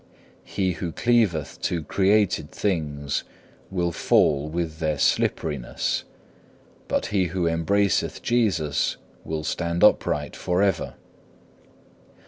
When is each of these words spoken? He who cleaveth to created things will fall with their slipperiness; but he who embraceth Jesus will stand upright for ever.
He 0.43 0.71
who 0.71 0.91
cleaveth 0.91 1.61
to 1.61 1.83
created 1.83 2.49
things 2.49 3.23
will 3.69 3.91
fall 3.91 4.49
with 4.49 4.79
their 4.79 4.97
slipperiness; 4.97 6.05
but 6.87 7.05
he 7.13 7.25
who 7.25 7.45
embraceth 7.45 8.23
Jesus 8.23 8.97
will 9.23 9.43
stand 9.43 9.83
upright 9.83 10.35
for 10.35 10.63
ever. 10.63 10.95